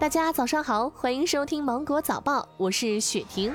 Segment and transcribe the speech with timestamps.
[0.00, 3.54] 大家早上好，欢迎收听芒果早报，我是雪婷。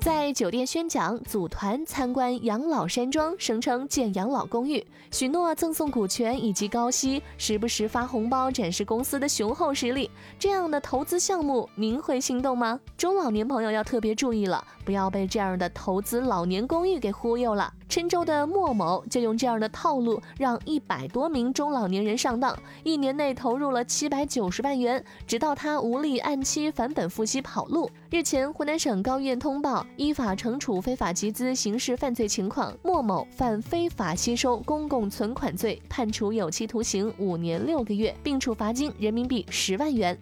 [0.00, 10.10] 在酒店宣讲，组团参观养老山庄，声称建养老公寓，许诺赠送股权以及高息，时不时发红包展示公司的雄厚实力。
[10.38, 12.80] 这样的投资项目，您会心动吗？
[12.96, 17.70] 中老年朋友要特别注意了，不要被这样的投资老年公寓给忽悠了。
[17.88, 27.90] 郴州的莫某就用这样的套路，让一百多名中老年人上当，一年内投入了七百九十万元，直到他无力按期返本付息跑路。
[28.10, 40.16] 日前，湖南省高院通报，依法惩处非法集资刑事犯罪情况，莫某犯非法吸收公共存款罪，判处有期徒刑五年六个月，并处罚金人民币十万元。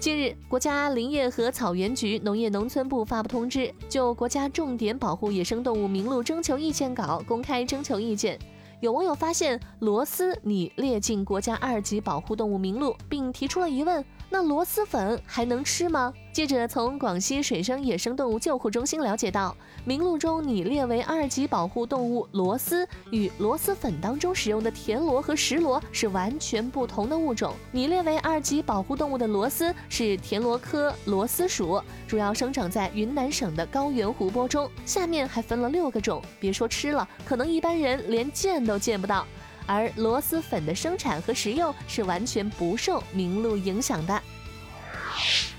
[0.00, 8.38] 近日，国家林业和草原局农业农村部发布通知，就国家重点保护野生动物名录征求意见稿公开征求意见。
[8.80, 16.14] 有网友发现螺蛳拟列进国家二级保护动物名录，并提出了疑问：那螺蛳粉还能吃吗？
[16.32, 27.52] 记者从广西水生野生动物救护中心了解到，名录中拟列为二级保护动物螺蛳，与螺蛳粉当中使用的田螺和石螺是完全不同的物种。
[27.72, 34.70] 拟列为二级保护动物的螺蛳是田螺科螺蛳属，主要生长在云南省的高原湖泊中。
[34.86, 39.26] 下面还分了六个种，别说吃了，可能一般人连见都见不到。
[39.70, 44.20] 而螺蛳粉的生产和食用是完全不受名录影响的。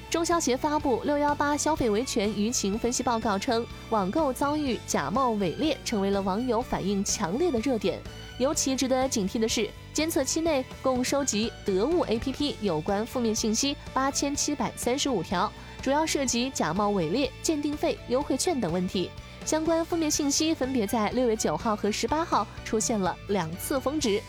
[0.09, 7.97] 中消协发布《六幺八消费维权舆情分析报告》称，网购遭遇假冒伪劣，成为了网友反应强烈的热点。
[8.37, 15.49] 尤其值得警惕的是，监测期内共收集得物 APP 有关负面信息八千七百三十五条，
[15.81, 19.09] 主要涉及假冒伪劣、鉴定费、优惠券等问题。
[19.45, 24.21] 相关负面信息分别在六月九号和十八号出现了两次峰值。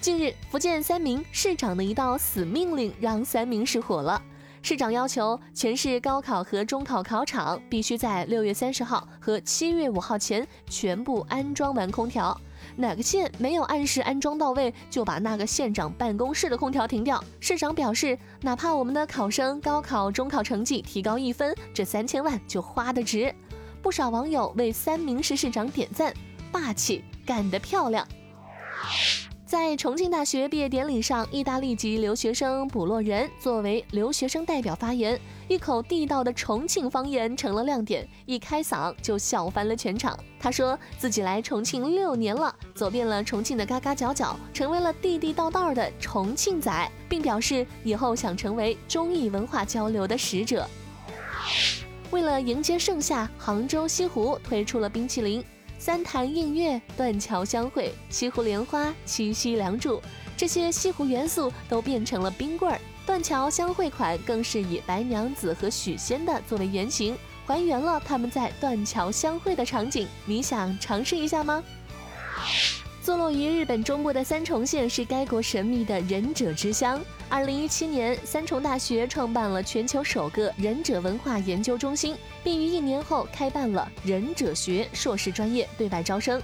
[0.00, 4.22] 近日，福建三明市长的一道死命令让三明市火了。
[4.60, 12.38] 市长要求全市高考和中考考场必须在六月三十号和七月五号前全部安装完空调。
[12.76, 17.22] 哪个县没有按时安装到位，就把那个县长办公室的空调停掉。
[17.40, 23.34] 市长表示，哪怕我们的考生高考、中考成绩提高一分，这三千万就花得值。
[23.88, 26.12] 不少网友为三明市市长点赞，
[26.52, 28.06] 霸气，干得漂亮。
[29.46, 35.18] 在重庆大学毕业典礼上，意大利籍留学生卜洛人作为留学生代表发言，
[35.48, 40.14] 一口地道的重庆方言成了亮点，一开嗓就笑翻了全场。
[40.38, 50.68] 他说自己来重庆六年了，走遍了重庆的嘎嘎角角，成为了地地道道的重庆仔，并表示以后想成为中意文化交流的使者。
[52.10, 55.44] 为了迎接盛夏，杭州西湖推出了冰淇淋。
[55.78, 60.02] 三潭映月、断桥相会、西湖莲花、七夕梁祝，
[60.36, 62.80] 这些西湖元素都变成了冰棍儿。
[63.06, 67.16] 断桥相会款更是以白娘子和许仙的作为原型，
[67.46, 70.08] 还原了他们在断桥相会的场景。
[70.24, 71.62] 你想尝试一下吗？
[73.02, 77.00] 坐落于日本中部的三重县是该国神秘的忍者之乡。
[77.30, 86.42] 二零一七年，三重大学创办了全球首个忍者文化研究中心，并于一年后开办了忍者学硕士专业对外招生。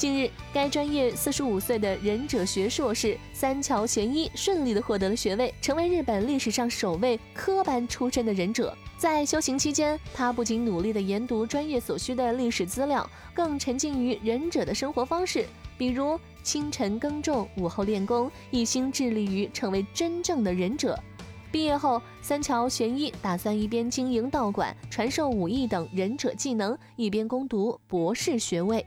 [0.00, 8.74] 近日，该专业四十五岁的忍者学硕士三桥玄一顺利地获得了学位，成为日本历史上首位科班出身的忍者。
[8.96, 15.44] 在修行期间，他不仅努力地研读专业所需的历史资料，更沉浸于忍者的生活方式。
[15.76, 20.98] 比如清晨耕种，午后练功，一心致力于成为真正的忍者。
[21.52, 28.86] 毕业后，三桥玄一打算一边经营道馆，传授武艺等忍者技能，一边攻读博士学位。